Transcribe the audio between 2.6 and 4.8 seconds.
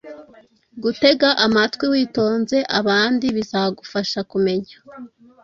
abandi bizagufaha kumenya